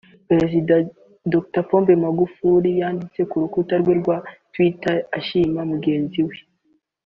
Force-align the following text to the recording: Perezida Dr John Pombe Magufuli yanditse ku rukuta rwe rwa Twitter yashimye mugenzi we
Perezida 0.29 0.73
Dr 1.33 1.49
John 1.53 1.67
Pombe 1.69 1.93
Magufuli 2.03 2.69
yanditse 2.81 3.21
ku 3.29 3.35
rukuta 3.43 3.73
rwe 3.81 3.93
rwa 4.01 4.17
Twitter 4.53 4.95
yashimye 5.13 5.61
mugenzi 5.71 6.19
we 6.27 6.35